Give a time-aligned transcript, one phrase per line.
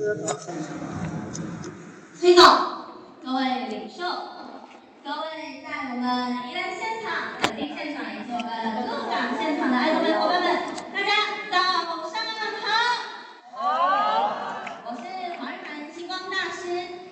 [0.00, 0.08] 崔
[2.34, 2.42] 总，
[3.22, 4.02] 各位领袖，
[5.04, 8.48] 各位在我们宜兰现场、垦丁现场以及我们
[8.88, 10.48] 鹿港现场的爱多美伙伴们，
[10.94, 11.12] 大家
[11.52, 11.60] 早
[12.08, 12.16] 上
[12.64, 12.72] 好。
[13.52, 13.60] 好。
[14.86, 15.04] 我是
[15.38, 16.64] 黄日涵星光大师，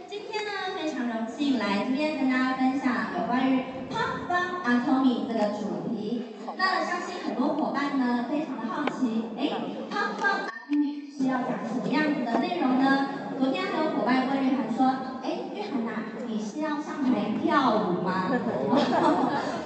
[0.08, 6.24] 今天呢非常荣幸来这边跟大家分享有关于 Pop Fun Atomy 这个主题。
[6.56, 9.52] 那相信很多伙伴呢非常的好奇，哎
[9.92, 13.08] ，Pop Fun Atomy 是要讲什么样子的内容呢？
[13.38, 14.86] 昨天还有伙伴问日涵说，
[15.22, 15.92] 哎，日涵呐，
[16.26, 17.10] 你是要上台
[17.40, 18.28] 跳舞吗？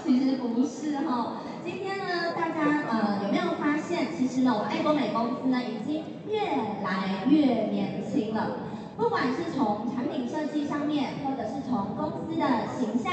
[0.04, 4.08] 其实不是哈、哦，今天呢，大家呃有没有发现，
[4.68, 6.40] 爱多美公司呢已经越
[6.82, 8.56] 来越年轻了。
[8.96, 12.46] 不管是从产品设计上面，或者是从公司的
[12.78, 13.12] 形象、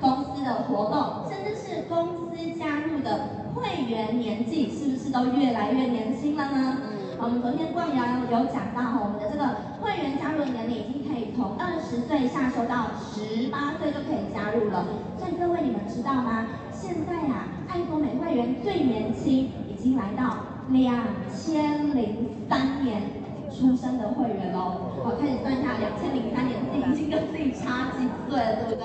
[0.00, 6.78] 公司的活动，甚至是公司加入的会员年纪，是不是都越来越年轻了呢？
[7.20, 9.44] 我们昨天逛阳有讲到哈，我们的这个
[9.80, 14.86] 会员加入年龄已经可以从二十岁下修到十八岁就可以加入了。
[15.18, 16.46] 所以各位你们知道吗？
[16.72, 20.94] 现在呀、啊，爱多美会员最年轻已经来到两
[21.34, 23.02] 千零三年
[23.50, 24.92] 出生的会员喽。
[25.00, 28.84] 我开始算一下，两千零三年自己已经跟自己差几岁了，对不对？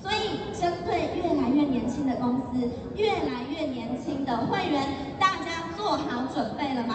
[0.00, 4.78] 所以针对越来越年轻的公司，越来越年轻的会员，
[5.18, 6.94] 大家做好准备了吗？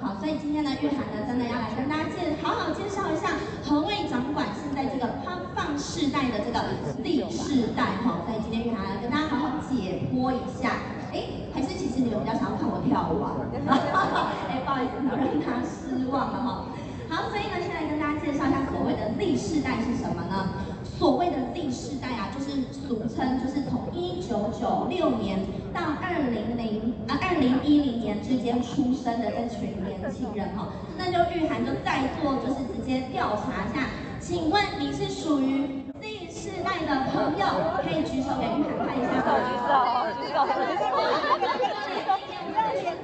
[0.00, 3.32] 好，所以今天呢，玉涵呢，真的要来跟大家介好好介绍一下
[3.64, 6.60] 何谓掌管现在这个 Pop Fun 世代的这个
[7.02, 8.20] Z 世代哈。
[8.28, 10.76] 所以今天玉涵来跟大家好好解剖一下。
[11.14, 11.22] 哎，
[11.54, 13.38] 还是其实你们比较想要看我跳舞啊？
[14.50, 16.66] 哎，不好意思，让他失望了哈。
[17.08, 20.50] 好，所以呢，现在跟大家介绍一下所谓的 Z 世代是什么呢？
[20.98, 25.38] 所谓的 Z 世代啊，就是俗称，就是从一九九六年
[25.72, 30.68] 到二零零啊二零一零年之间出生的这群年轻人哈。
[30.98, 33.86] 那就玉涵就在座，就是直接调查一下，
[34.18, 37.46] 请问你是属于 Z 世代的朋友，
[37.82, 39.22] 可以举手给日涵看一下吗？
[39.46, 39.70] 举手，
[40.18, 40.82] 举手，举手。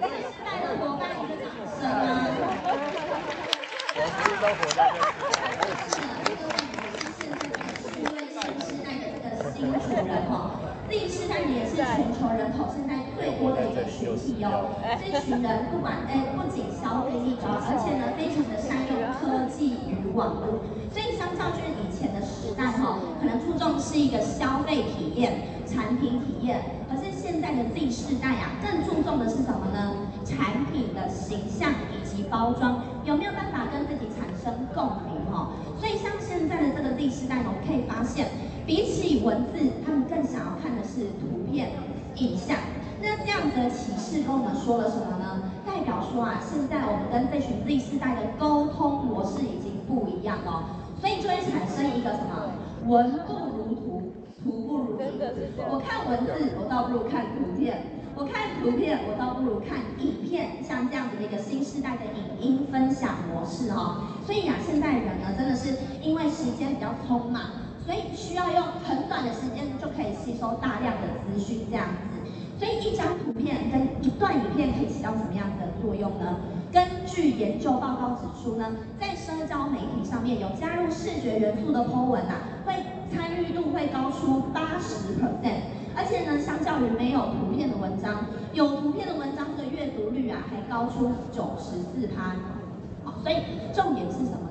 [0.01, 2.01] Z 世代的伙伴，一个掌声啊！
[3.93, 4.79] 我是一个伙伴。
[9.53, 10.33] 新主人哈
[10.89, 13.51] ，Z 世代也是全球人口现在最多
[14.21, 14.77] 的一个群体哦。
[15.01, 20.61] 这群人不管哎，不仅消费力高，而且呢，非常的善用科技与网络。
[20.93, 26.61] 所以相较就是以前的时代哈，可能注重是一个消费体验、产品体验。
[26.91, 29.95] 可是现在的 Z 世代啊，更注重的是什么呢？
[30.25, 35.55] 产品的形象以及包装，有没有办法跟自己产生共鸣哈？
[35.79, 38.29] 所以像现在的这个 Z 世代呢，我们可以发现。
[38.67, 41.71] 比起文字，他们更想要看的是图片、
[42.17, 42.57] 影像。
[43.03, 45.43] 那这样子的启示跟我们说了什么呢？
[45.65, 52.53] 代表说啊，现在我们跟这群 Z 世代的沟通模式已经不一样了，所以就会产生一个什么？
[52.87, 54.13] 文不如图，
[54.43, 55.09] 图不如文。
[55.71, 57.73] 我看文字，我倒不如看图片；
[58.15, 60.63] 我看图片，我倒不如看影片。
[60.63, 64.21] 像这样子的一个新时代的影音分享模式哈。
[64.27, 67.41] 所以啊，现代人呢，真的是因为时间比较匆忙。
[67.87, 72.10] 所以需要用很短的时间就可以吸收大量的资讯，这样子。
[72.61, 76.37] 所以一张图片跟一段影片可以起到什么样的作用呢？
[76.71, 82.75] 根据研究报告指出呢，在社交媒体上面有加入视觉元素的 po 文啊，会
[83.11, 92.37] 参与度会高出八十 percent，而且呢，相较于没有图片的文章，有图片的文章的阅读率啊还高出九十四趴。
[93.03, 93.37] 好，所以
[93.73, 94.50] 重点是什么？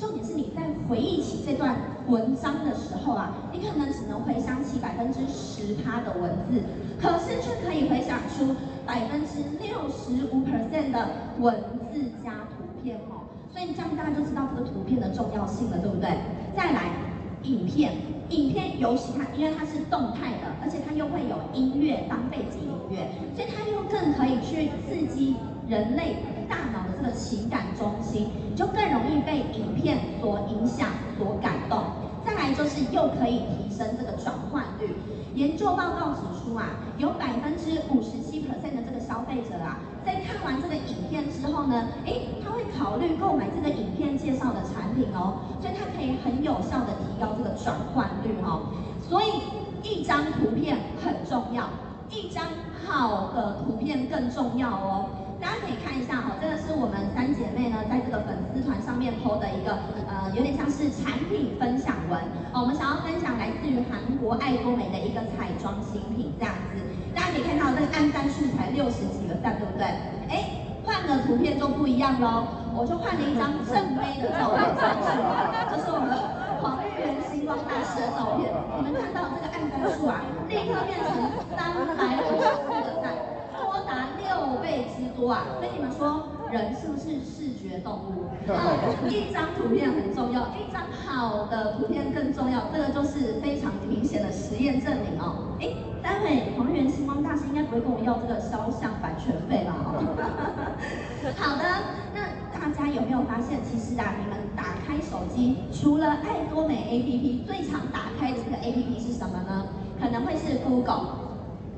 [0.00, 1.76] 重点是你在回忆起这段
[2.08, 6.62] 文章的时候啊，你可能只能回想起百分之十趴的文字，
[6.98, 8.56] 可是却可以回想出
[8.86, 11.06] 百分之六十五 percent 的
[11.38, 11.54] 文
[11.92, 13.28] 字加图片哦。
[13.52, 16.08] 所以这样大家就知道这个图片的重要性了，对不对？
[16.56, 16.90] 再来，
[17.42, 17.92] 影片，
[18.30, 25.36] 影片尤其它，因为它是动态的，而且它又会有音乐当背景音乐，所以它又更可以去刺激
[25.68, 26.16] 人类
[26.48, 27.89] 大脑的这个情感中，
[29.80, 30.88] 片所影响、
[31.18, 31.82] 所感动。
[32.24, 34.94] 再来就是又可以提升这个转换率。
[35.34, 36.66] 研究报告指出啊，
[36.98, 48.68] 有百分之五十七 percent 的这个消费者啊，在看完这个影片之后呢，诶，他会考虑购买这个影片介绍的产品哦，所以它可以很有效的提高这个转换率哦。
[49.08, 49.26] 所以
[49.82, 51.64] 一张图片很重要，
[52.10, 52.44] 一张
[52.84, 55.06] 好的图片更重要哦。
[55.40, 59.72] 大家可以看一下哈，这个是我们三姐妹呢，在这个粉丝团上面 po 的一个，
[60.04, 62.20] 呃，有点像是产品分享文
[62.52, 62.60] 哦。
[62.60, 66.84] 我们想要分享来自于韩国爱多美的一个彩妆新品，这样子。
[67.16, 69.88] 大家可以看到这个按赞数才六十几个赞，对不对？
[70.28, 72.44] 哎，换个图片就不一样喽。
[72.76, 75.08] 我就换了一张正妹的照片上去，
[75.72, 76.12] 就是我们
[76.60, 78.52] 黄玉源星光大师的照片。
[78.76, 81.10] 你们看到这个按赞数啊，立刻变成
[81.56, 82.46] 三百五十，
[84.70, 85.44] 倍之多啊！
[85.58, 86.28] 所以你们说。
[86.50, 88.26] 人是不是视觉动物？
[88.48, 95.54] 嗯，一张图片很重要，一张好的图片更重要，这个就是非常明显的实验证明哦。
[95.60, 95.68] 哎，
[96.02, 99.76] 待会黄源星光大师应该不会跟我要这个肖像版权费吧？
[101.38, 101.62] 好的，
[102.12, 102.26] 那
[102.58, 109.66] 大家有没有发现，其实啊，你们打开手机，除了爱多美 APP，最常打开的这个 APP 是什么呢？
[110.02, 111.19] 可能会是 Google、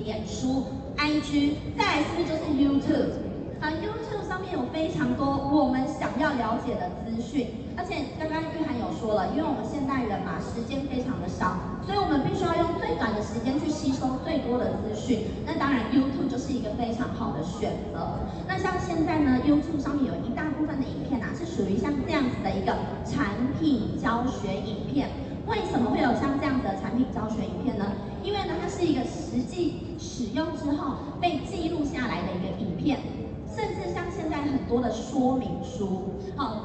[0.05, 0.65] 脸书、
[0.97, 3.31] IG，再来是不是就是 YouTube？
[3.63, 7.47] 啊，YouTube 上面有非常多我们想要了解的资讯，
[7.77, 11.55] 而且刚刚玉涵有说了，因为我们现代人嘛，时间非常的少，
[11.87, 15.31] 所以我们必须要用最短的时间去吸收最多的资讯。
[15.47, 18.19] 那当然，YouTube 就是一个非常好的选择。
[18.49, 22.75] 那像现在呢，YouTube 上面有一大部分的影片啊，是属于像这样子的一个
[23.07, 25.09] 产品教学影片。
[25.47, 27.87] 为什么会有像这样子的产品教学影片呢？
[28.23, 33.01] 因为呢，它是一个实际使用之后被记录下来的一个影片。
[33.49, 36.57] 甚至像现在很多的说明书，好，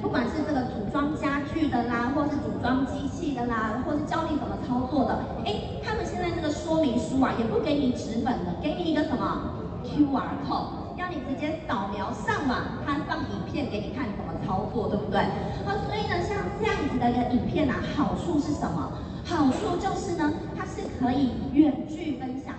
[0.00, 5.54] 不管是这个组装家具的啦，或是组装机器的啦，或是教你怎么操作的，哎，
[5.84, 9.50] 他们现在这个说明书啊，也不给你纸本的，给你一个什么
[9.82, 15.18] QR code，让你直接扫描上网，它放影片给你看怎么操作，对不对？
[15.66, 18.92] 好，所以呢，像这样子的一个影片啊，好处是什么？
[19.24, 22.54] 好处就是呢，它是可以远距分享。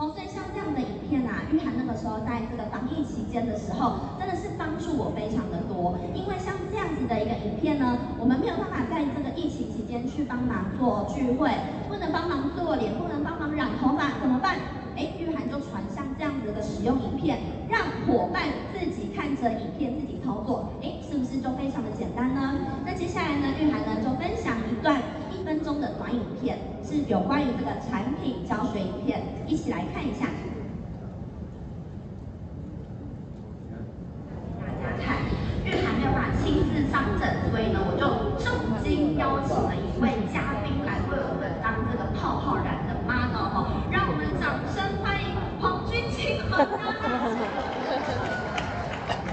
[0.00, 5.96] 哦，所以像这样的影片啊，玉涵那个时候在这个防疫期间的时候，真的是帮助我非常的多。
[6.14, 11.50] 因为像这样子的一个影片呢，我们没有办法在这个疫情期间去帮忙做聚会，
[11.88, 14.56] 不能帮忙做脸，不能帮忙染头发，怎么办？
[14.96, 22.54] 哎，玉涵就传像这样子的使用影片，让伙伴自己看着影片自己操作，哎，是不是就非常的简单呢？
[22.84, 25.00] 那接下来呢，玉涵呢就分享一段
[25.32, 25.38] 一。
[25.48, 30.26] 分钟的短影片是有关于这个产品教学影片，一起来看一下。
[34.60, 35.16] 大家看，
[35.64, 47.36] 玉涵没有办法亲自上阵，所以呢，我就重金邀请了一位嘉宾来为我们当这个泡泡染的 model 哦，让我们掌声欢迎黄君晴黄家大师。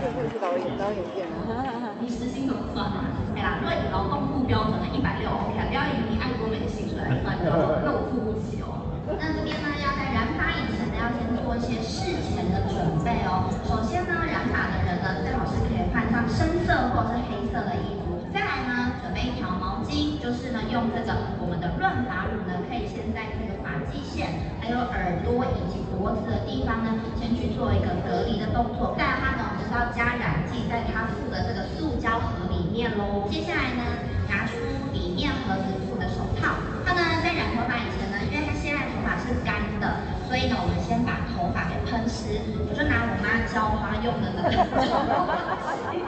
[0.06, 3.04] 这是导演导演片啊，你时薪怎么算啊？
[3.36, 8.86] 哎呀，对劳动部标准的一百六，OK，不要以你爱多美的薪水来算，那我付不起哦。
[9.10, 13.50] 那这边呢，要在染发以前呢，要先做一些事前的准备哦。
[13.66, 18.22] 首先呢，染发的人呢，最好是可以换上深色或者是黑色的衣服。
[18.32, 28.98] 再来呢，准备一条毛巾，就是呢，用这个我们的润发乳呢，可以先在这个发际线、还有耳朵以及脖子的地方呢，先去做一个隔离的动作。
[28.98, 33.30] 再来它呢，就是要加染剂在它附的这个塑胶盒里面喽。
[33.30, 33.86] 接下来呢，
[34.26, 34.58] 拿出
[34.90, 36.58] 里面盒子附的手套。
[36.82, 42.42] 它呢，在染头发以前呢，因为它现在头发是干的，所以呢，我们先把头发给喷湿。
[42.66, 46.02] 我就拿我妈浇花用的那个胶头发剂，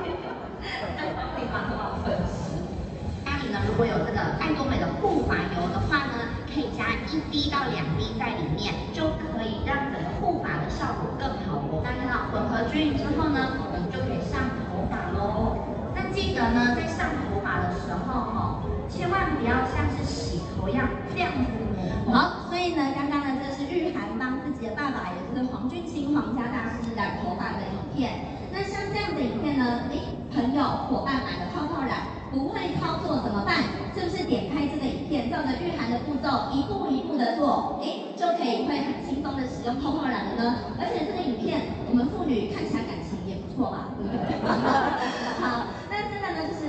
[0.97, 2.17] 再帮你把头发喷。
[3.67, 11.61] 如果有这个爱多美的护发油的话呢，可以加一滴到两滴在里面，就可以让整个护发的效果更好。
[11.83, 15.61] 大家看到混合均匀之后呢，我们就可以上头发喽。
[15.93, 21.51] 那记得呢，在上头发的时候哈，千万不要像是洗头一样这样子。
[22.09, 28.25] 好，所以呢，刚刚呢，这是玉涵帮自己的爸爸，也就是黄君晴黄家大师染头发的影片。
[28.49, 30.01] 那像这样的影片呢，诶，
[30.33, 33.63] 朋友伙伴买了泡泡染，不会操作怎么办？
[33.95, 40.55] 是不是点开这个影片，照着玉涵的步骤一步一步的做，诶，就可以会很轻松的使用泡泡染了呢？
[40.79, 44.37] 而且这个影片，我们妇女看起来感情也不错嘛，对不对？
[45.41, 45.65] 好。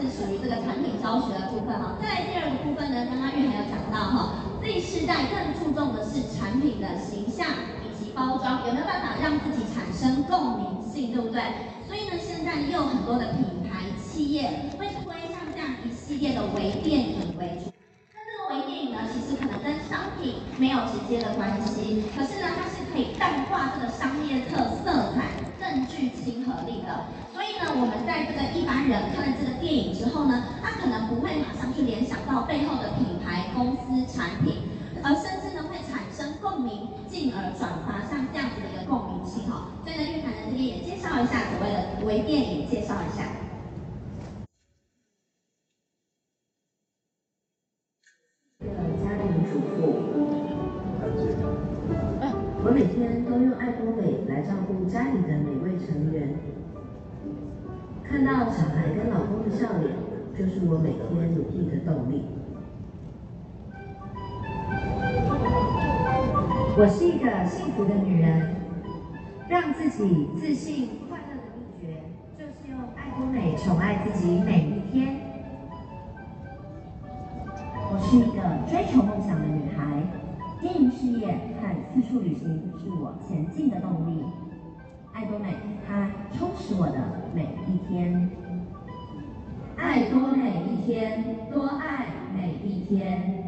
[0.08, 7.46] 属于这个产品教学的部分哈，再来第二个部分呢，刚刚玉涵有讲到哈，Z 世代更注重的是产品的形象
[7.86, 11.38] 以及包装，有没有办法让自己产生共鸣性，对不对？
[11.86, 15.22] 所以呢，现在也有很多的品牌企业会推
[15.84, 17.72] 一系列的微电影为主。
[18.14, 27.06] 那这个微电影呢，其实可能跟商品没有直接的关系，可是呢，它是可以淡化这个商业特色彩，更具亲和力的。
[27.32, 34.66] 所以呢我们在这个一般人看了这个电影之后呢，他可能不会马上去联想到背后的品牌、公司、产品，
[35.04, 39.70] 而甚至呢会产生共鸣，进而转发像这样子的一个共鸣性哈。
[39.84, 43.37] 所以呢，玉涵呢这边也介绍一下所谓的微电影，介绍一下。
[54.48, 56.34] 照顾家里的每位成员。
[58.02, 59.94] 看到小孩跟老公的笑脸，
[60.34, 62.24] 就是我每天努力的动力。
[66.78, 68.56] 我是一个幸福的女人，
[69.50, 72.00] 让自己自信快乐的秘诀，
[72.38, 75.20] 就是用爱多美宠爱自己每一天。
[77.90, 79.17] 我是一个追求梦
[82.88, 84.24] 旅行是我前进的动力。
[85.12, 85.54] 爱多美，
[85.86, 86.96] 它充实我的
[87.34, 88.30] 每一天。
[89.76, 93.44] 爱多美一天，多爱每一天。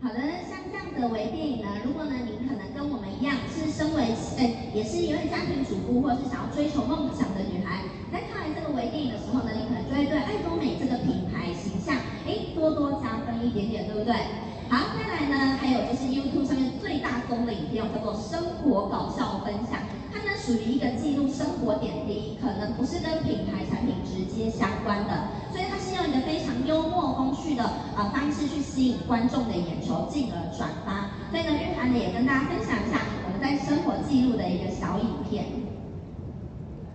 [0.00, 4.02] 好的，像这样的微电影呢，如果呢您可能跟我们一样是身为
[4.38, 4.42] 呃
[4.74, 11.94] 也是一位家庭主妇，或是想要追求梦想的女孩，在看完这个微电影的时候呢，你可能就会对爱多美这个品牌形象
[12.26, 14.14] 哎多多加分一点点，对不对？
[14.72, 19.78] 好，再来呢，还有就是 YouTube 上面最大宗的影片叫做生活搞笑分享，
[20.10, 27.62] 它呢属于一个记录生活点滴，可能不是跟品牌产品直接相关的，所以它是用一个非常幽默风趣的
[27.98, 31.10] 呃方式去吸引观众的眼球，进而转发。
[31.30, 35.44] 所以呢，玉涵呢也跟大家分享一下我们在生活记录的一个小影片。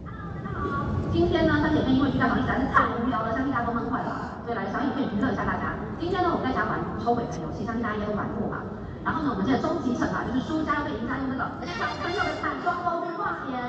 [0.03, 5.75] 哈喽，大家好今天呢，三姐妹因为居家防疫实在是太无聊了，相信大家都闷坏了，所以来小影片娱乐一下大家。
[5.99, 8.63] 今天呢，我们在家玩抽尾的游戏，相信大家应该都玩过吧。
[9.03, 13.59] 然后呢，我们现在终极惩罚就是输家要被赢家用那个小朋友的彩妆工具画脸。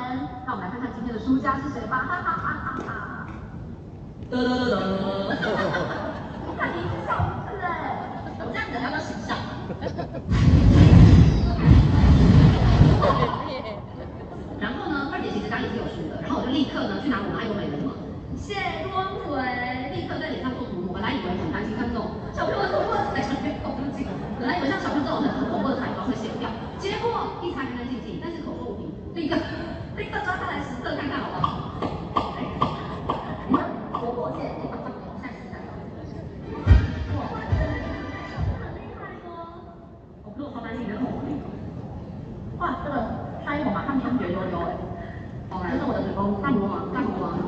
[0.46, 3.26] 让我们来看看今天的输家是谁吧，哈哈哈哈哈哈。
[4.30, 5.34] 得得得得，
[6.54, 8.38] 看你是笑死哎！
[8.38, 9.34] 我这样子要不要形象？
[42.58, 42.96] 哇，这个
[43.46, 44.74] 腮红啊，看感觉多多哎。
[45.70, 47.38] 这是我的子工，大魔王，大魔王。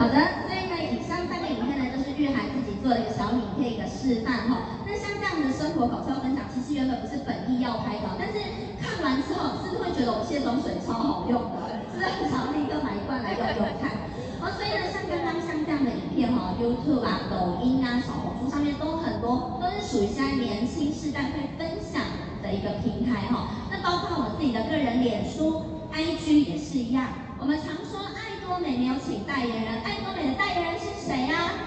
[0.00, 0.16] 好的，
[0.48, 4.80] 所以呢，以上三个影片呢，就是玉涵自己做了一个小影片一个示范哈。
[4.86, 8.40] 那像这样的生活搞笑分享，其实原本不是本意要拍的，但是
[8.80, 11.84] 看完之后，是不是会觉得我卸妆水超好用的？
[11.92, 13.92] 是不是很想立刻买一罐来用用看？
[14.40, 22.00] 哦，所以呢，像刚刚像这样的影片哈，YouTube 啊、抖音啊、小红书上面都很多，都是属于现在年轻世代会分享
[22.40, 23.66] 的一个平台哈。
[23.68, 27.34] 那包括我自己的个人脸书、IG 也是一样。
[27.36, 31.66] 我们常说爱多美没有请代言人，爱多美的代言人是谁呀？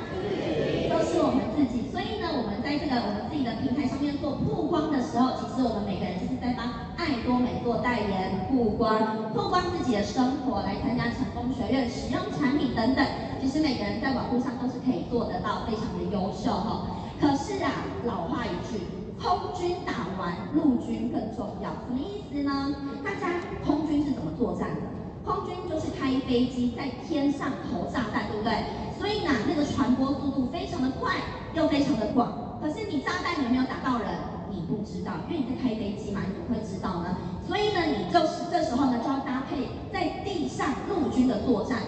[0.87, 1.91] 都是我们自己。
[1.91, 13.03] 所以呢，我们在这个我们自己的平台上面做曝光的时候，其实我们每个人就是在帮爱多美做代言、曝光、曝光自己的生活，来参加成功学院、使用产品等等。
[13.43, 16.87] 其实每个人在网络上都是可以做得到，非常的优秀哈。
[17.19, 18.79] 可是啊，老话一句，
[19.23, 21.71] 空军打完，陆军更重要。
[21.87, 22.75] 什么意思呢？
[23.01, 24.81] 大家空军是怎么作战的？
[25.23, 28.51] 空军就是开飞机在天上投炸弹，对不对？
[28.99, 31.15] 所以呢，那个传播速度非常的快，
[31.53, 32.59] 又非常的广。
[32.61, 34.09] 可是你炸弹有没有打到人？
[34.51, 37.15] 你不知道，因为你在开飞机嘛，你怎么会知道呢？
[37.47, 41.79] 所以呢，你就是这时候呢，就要搭配在地上陆军的作战，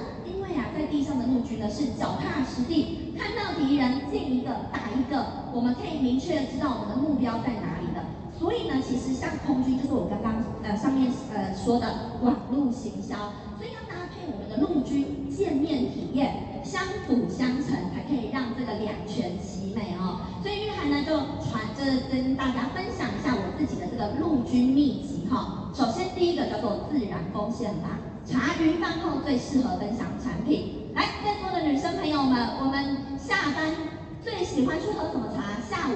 [0.88, 8.04] 地上的陆军呢是脚踏实地，看到敌人见一个打一个，我们可以明确知道我们的目标在哪里的。
[8.38, 13.15] 所以呢，其实像空军就是我刚刚呃上面呃说的网络行销，
[13.58, 20.20] 所以要搭配我们的陆军见面体验，相辅相成，才可以让这个两全其美哦。
[20.44, 21.15] 所以玉涵呢就
[21.48, 25.72] 传，这跟大家分享一下我自己的这个陆军秘籍哈。
[25.74, 30.89] 首先第一个叫做自然风险法，茶余饭后最适合分享产品。
[30.96, 33.70] 来，在座的女生朋友们，我们下班
[34.24, 35.62] 最喜欢去喝什么茶？
[35.62, 35.94] 下午。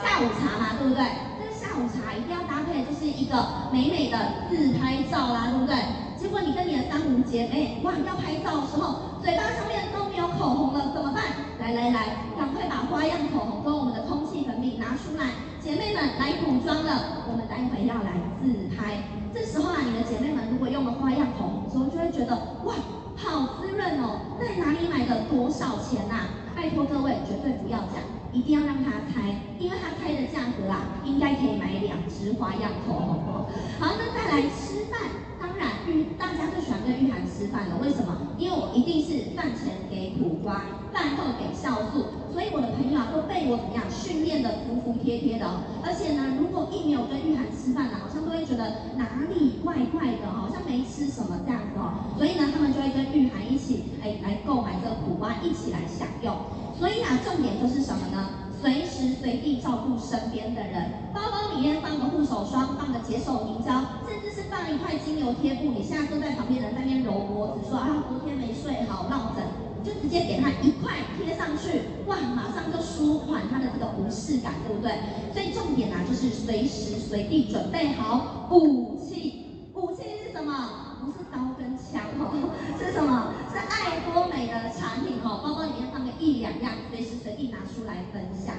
[0.00, 1.04] 下午茶嘛，对不对？
[1.36, 4.16] 这个下午茶一定要搭配，就是一个美美的
[4.48, 5.76] 自拍照啦，对不对？
[6.16, 11.24] 结果你跟你的三五姐妹，哇，要拍照的时候，嘴巴上面都没有口红了，怎么办？
[11.60, 15.28] 来来来，赶快把花样口红跟我们的空气粉饼拿出来，
[15.60, 19.19] 姐妹们来补妆了，我们待会要来自拍。
[19.32, 22.34] 这时候啊，你的姐妹们如果用了花样口红之后，就会觉得
[22.64, 22.74] 哇，
[23.16, 25.22] 好滋润哦，在哪里买的？
[25.30, 26.28] 多少钱呐、啊？
[26.56, 33.46] 拜托各位绝对不要讲，一定要让他开，因为他开的价格啊，应该可以买两支花样口红。
[33.78, 35.00] 好，那再来吃饭。
[35.40, 38.36] 当然玉大家最喜欢跟玉涵吃饭了，为什么？
[38.36, 45.64] 因为我一定是饭前给苦瓜，饭后给酵素，所以我的朋友啊都被我怎么样训练的服服帖帖的哦。
[45.82, 48.66] 而且呢，如果一没有跟玉涵吃饭呢，好像都会觉得
[48.98, 52.18] 哪里怪怪的，好像没吃什么这样子哦。
[52.18, 56.34] 所以呢，他们就会跟玉涵一起哎来购买这个苦瓜，一起来享用。
[56.76, 58.50] 所以啊，重点就是什么呢？
[58.60, 65.70] 随时随地照顾身边的人，包包里面放个护手霜，放个洁手凝胶，甚至是放一块精油贴布。
[65.70, 69.46] 你现在坐在旁边人在那边揉脖子，说啊昨天没睡好落枕，
[69.84, 74.92] 就直接给他一块贴上去，哇，马上就舒缓他的这个不适感，对不对？
[75.32, 80.86] 所以重点啊，就是随时随地准备好补器，武器是什么？
[81.00, 83.32] 不是刀跟枪哦，是什么？
[83.50, 88.54] 是爱多美的产品哦，包包里面放个一两样，随时随地拿出来分享。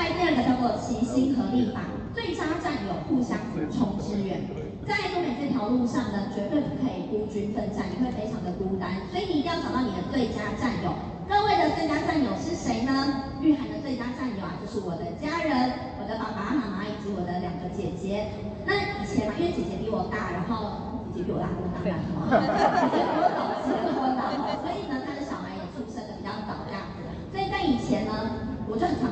[0.00, 1.84] 再来第二个叫做齐心合力法，
[2.16, 4.48] 最佳战友互相补充支援。
[4.88, 10.96] 在爱多美这条路上呢，绝对不可以孤军奋战，你会非常的孤单，所以你一定要找到你的最佳战友。
[11.28, 13.28] 各位的最佳战友是谁呢？
[13.44, 15.52] 玉涵的最佳战友啊，就是我的家人，
[16.00, 18.32] 我的爸爸妈妈以及我的两个姐姐。
[18.64, 20.96] 那以前嘛，因为姐姐比我大，然后。
[21.12, 21.52] 姐姐比我大，
[21.84, 24.32] 姐姐比我早结婚了，
[24.64, 27.04] 所以呢，他的小孩也出生的比较早这样子。
[27.28, 28.48] 所以在以前呢，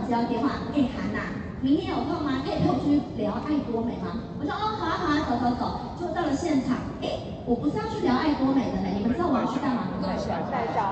[0.08, 1.20] 接到电话，哎，韩娜，
[1.60, 2.40] 明天有空吗？
[2.40, 4.16] 可以陪我去聊爱多美吗？
[4.40, 5.62] 我说哦，好啊好啊，走走走。
[6.00, 10.00] 就到了现场，哎，我不是要去聊爱多美的呢，你们知道我要去干嘛吗？
[10.00, 10.32] 带小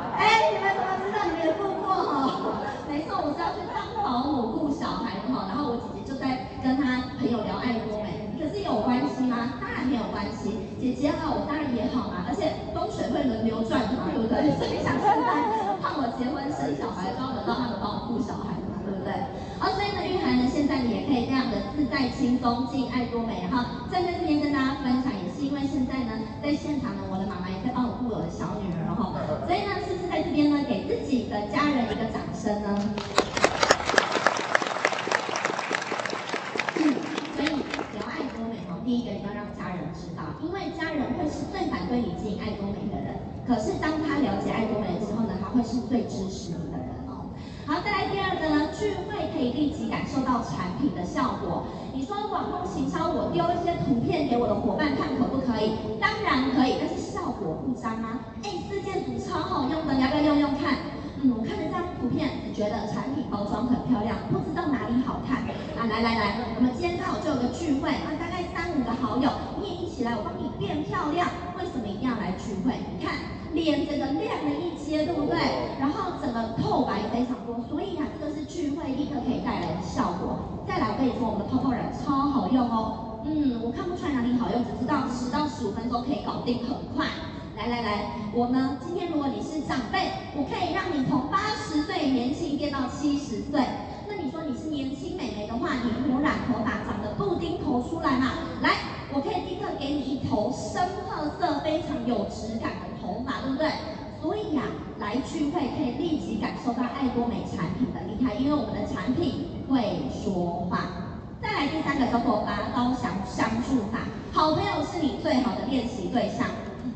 [0.05, 0.21] 孩。
[0.21, 1.25] 哎，你们怎么知道？
[1.25, 2.61] 你们也顾过哦。
[2.93, 5.49] 没错，我是要去当保姆顾小孩的哈。
[5.49, 8.29] 然后我姐姐就在跟她朋友聊爱多美。
[8.37, 9.57] 可是有关系吗？
[9.57, 10.77] 当然没有关系。
[10.77, 14.53] 姐姐好，我当然也好嘛，而且风水会轮流转嘛，对不对？
[14.61, 19.11] 所以想现在看我结婚生小孩，都要轮到他们帮我顾小孩嘛，对不对？
[19.57, 29.15] 啊，所以呢，玉涵呢，现在你也可以这样的自在轻松进爱多美，然后站在这边跟大家分享，也是因为现在呢，在现场呢，我的妈妈也在帮我顾我的小女儿，哈，
[29.47, 32.79] 所以呢，是不是在这边呢，给自己的家人一个掌声呢？
[37.37, 37.49] 所以，
[37.99, 47.29] 要爱多美哦第一个要让家人知道，因为家人会是最反对你进爱多美的人，可是当他了解爱多美之后呢，他会是最支持你的人哦。
[47.67, 51.65] 好，再来第二个呢，聚会可以立即感受到产品的效果。
[51.93, 55.77] 你说网络行销，我丢一些图片给我的伙伴看，可不可以？
[56.01, 58.33] 当然可以，但是效果不彰啊。
[58.43, 60.81] 哎，四件组超好用的，要不要用用看？
[61.21, 65.45] 嗯，我看了这张图片，只觉得产品包装很漂亮，不知道哪里好看
[65.77, 65.85] 啊。
[65.85, 69.29] 来来来，我们今天刚好就有个聚会啊，大概三五个好友，
[69.61, 71.29] 你也一起来，我帮你变漂亮。
[71.61, 72.73] 为什么一定要来聚会？
[72.89, 73.13] 你看
[73.57, 75.39] 脸整个亮了一些，对不对？
[75.81, 80.61] 然后整个透白非常多，所以啊，这个是聚会立刻可以带来的效果。
[80.69, 83.25] 再来，我跟你说，我们的泡泡染超好用哦。
[83.25, 87.07] 嗯，我看不出来哪里好用，只知道十到十五分钟可以搞定，很快。
[87.57, 93.65] 来来来，我呢，今天如果你是长辈，我可以让你从八十岁年轻变到七十岁。
[94.07, 98.37] 那你说你是年轻美眉的话，你有染头发长的布丁头出来嘛？
[98.61, 98.77] 来，
[99.15, 102.77] 我可以立刻给你一头深褐色、非常有质感
[103.27, 103.71] 的头发，对不对？
[104.23, 104.63] 所以呀、
[104.99, 111.05] 来聚会可以立即感受到爱多美产品的厉害，因为我们的产品会说话。
[111.43, 116.49] 再来第三个叫做拔刀相相助法，好朋友是你最好的练习对象。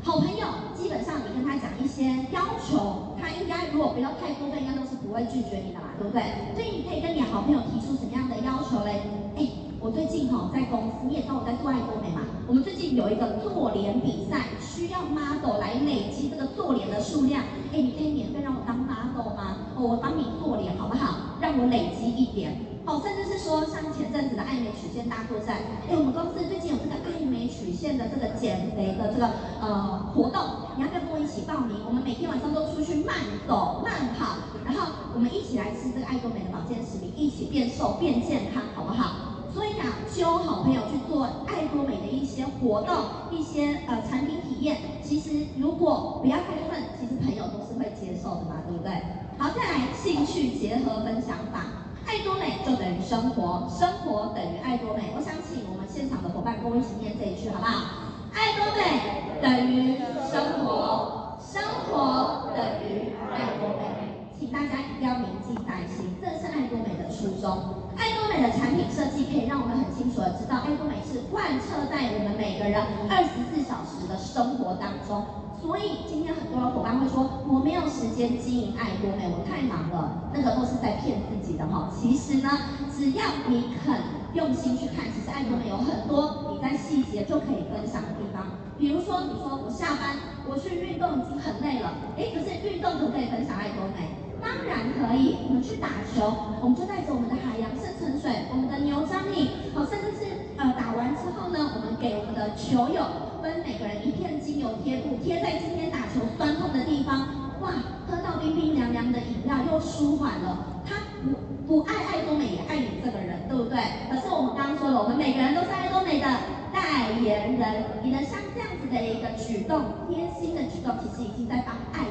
[0.03, 6.23] 好朋友，基本上你跟他讲一些要求，他应该如果不要太过分，应该都是不会拒绝你的嘛，对不对？
[6.55, 9.05] 所以你可以跟你好朋友提出什么样的要求嘞？
[9.37, 9.47] 哎，
[9.79, 16.20] 我最近哈在公司，你也知道我在做爱多美嘛，我们最近有一个做脸比赛，需要 model 来累积
[16.55, 17.43] 做脸的数量。
[17.73, 19.57] 哎，你可以免费让我当 model 吗？
[19.75, 21.37] 哦，我帮你做脸好不好？
[21.39, 22.65] 让我累积一点。
[22.83, 29.29] 哦，甚至是说像前阵子的爱美曲线大作战，哎，我们公司最近有这个爱美曲线的这个减肥的这个
[29.61, 30.41] 呃活动，
[30.75, 31.77] 你要不要跟我一起报名？
[31.87, 33.15] 我们每天晚上都出去慢
[33.47, 39.30] 走慢跑，然后我们一起来吃这个爱多美的保健食品，一起变瘦变健康，好不好？
[39.53, 39.85] 所以啊，
[40.15, 42.95] 揪好朋友去做爱多美的一些活动，
[43.31, 48.91] 一些呃产品体验，其实如果不要太过分，其实朋友都是会接受的嘛，对不对？
[49.37, 51.65] 好，再来兴趣结合分享法。
[52.05, 55.11] 爱多美就等于生活，生活等于爱多美。
[55.15, 58.07] 我想请我们现场的伙伴跟我一起念这一句，好不好？
[58.33, 59.97] 爱多美等于
[60.31, 64.30] 生活，生活等于爱多美。
[64.41, 67.85] 请大家一定要铭记在心，这是爱多美的初衷。
[67.93, 75.21] 爱多美的产品设计可以让我们很清楚的知道，爱多美是贯彻在我们每个人二十四小时的生活当中。
[75.61, 81.93] 所以今天很多的伙伴会说，我没有时间经营爱多美，我太忙了，那个都是在骗自己的哈。
[81.93, 82.49] 其实呢，
[82.89, 83.93] 只要你肯
[84.33, 88.57] 用心去看，其实爱多美有很多你在细节就可以分享的地方。
[88.81, 90.17] 比如说，你说我下班
[90.49, 94.17] 我去运动已经很累了，哎，可是运动可不可以分享爱多美？
[94.41, 95.37] 当然可以。
[95.47, 103.05] 我们去打球，我们就带着我们的海洋深层水，我们的牛樟饮，好，甚至是呃打完之后呢，我们给我们的球友
[103.41, 107.27] 分每个人一片精油贴布，贴在今天打球酸痛的地方。
[107.61, 107.71] 哇，
[108.09, 110.81] 喝到冰冰凉凉的饮料又舒缓了。
[110.83, 113.77] 他不不爱爱多美也爱你这个人，对不对？
[114.09, 116.25] 可是我们刚刚说了，我们每个人都是爱多美的
[116.73, 118.01] 代言人。
[118.01, 122.09] 你的像这样子的一个举动，贴心的举动，其实已经在帮爱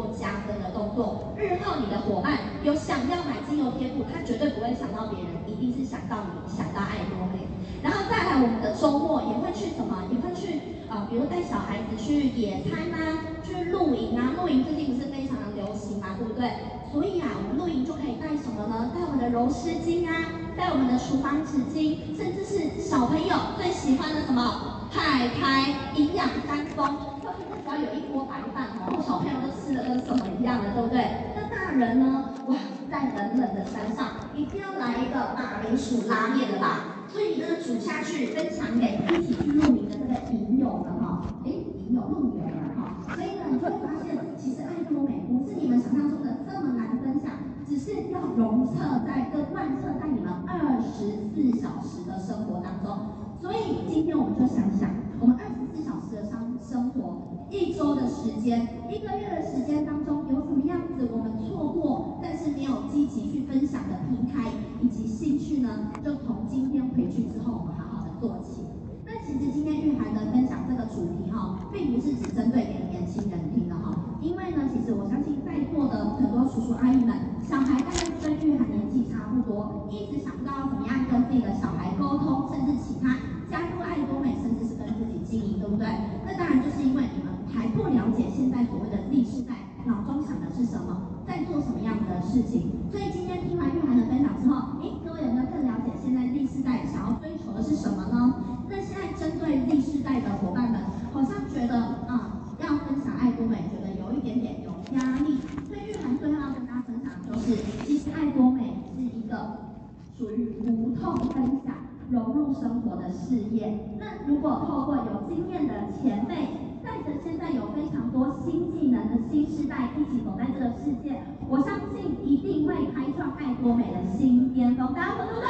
[0.00, 1.36] 做加分的动作。
[1.36, 7.44] 日后你的伙伴有想要买精油贴布，他绝对不会想到别人，一定是想到你，想到爱多美。
[7.82, 10.08] 然后再来，我们的周末也会去什么？
[10.08, 13.36] 也会去啊、呃，比如带小孩子去野餐啊。
[13.44, 16.48] 去露营啊，露营最近不是非常的流行嘛，对不对？
[16.92, 18.92] 所以啊，我们露营就可以带什么呢？
[18.94, 26.86] 带我们的柔湿巾啊，带我们的厨房纸巾，甚至是小朋友最喜欢的什么海苔营养三丰，
[27.22, 31.34] 特别是只要有一锅白饭哦，小朋友都吃的跟什么一样的，对不对？
[31.34, 32.30] 那大人呢？
[32.46, 32.54] 哇，
[32.90, 37.06] 在冷冷的山上，一定要来一个马铃薯拉面的吧？
[37.08, 43.02] 所以你这个，煮下去分享给一起去露营的这个营友们哈，哎，营友露营了哈。
[43.14, 47.30] 所以呢，你就会发现，其实爱多美不是你们想象中的这么难分享，
[47.68, 52.98] 只是要融彻在跟贯彻在你们二十四小时的生活当中。
[53.40, 65.90] 所以今天我们就想想，我们二十四小时的生生活，一周的时间，一个月的时间当中，有什么样子我们错过，但是没有积极去分享的平台以及兴趣呢？
[66.04, 68.62] 就从今天回去之后，我们好好的做起。
[69.04, 83.18] 那其实今天玉涵的分享这个主题哈，并不是只针对给年轻人听的哈，因为呢，其实我相信在座的很多叔叔阿姨们，小孩大概跟玉涵年纪差不多，一直想不到怎么样跟自己的小孩沟通，甚至其他
[83.50, 85.90] 加入爱多美，甚至是跟自己经营，对不对？
[86.22, 89.52] 那当然就是因为你们还不了解现在所谓的 Z 世代，
[89.84, 92.72] 脑中想的是什么，在做什么样的事情。
[92.90, 98.64] 所以今天听完玉涵的分享之后，诶，各位有没有更了解现在 Z 世代想要追求的是什么呢？
[98.70, 100.80] 那现在针对 Z 世代的伙伴们，
[101.12, 101.76] 好像觉得
[102.08, 105.36] 啊，要分享爱多美，觉得有一点点有压力。
[105.68, 109.68] 所以玉涵最后要跟大家分享的就是，其实爱多美是一个
[110.16, 111.76] 属于无痛分享、
[112.08, 113.98] 融入生活的事业。
[114.00, 125.48] 那如果透过有经验的前辈，带着现在有非常多新技能的新世代一起走在这个世界，我相信一定会开创爱多美的新巅峰，大家说对不对？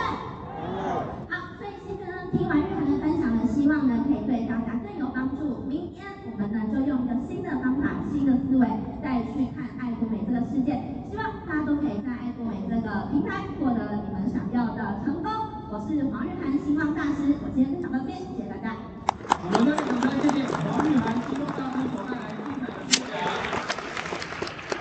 [1.30, 5.64] 好，所以现在呢，听完日涵的分享呢，希望呢可以对大家更有帮助。
[5.66, 8.66] 明天我们呢就用一个新的方法、新的思维
[9.02, 10.78] 再去看爱多美这个世界。
[11.10, 15.30] 希望大家都可以在爱多美这个平台获得你们想要的成功。
[15.72, 17.34] 我是黄日涵，新望大师。
[17.42, 18.79] 我今天分享到这边，谢谢大家。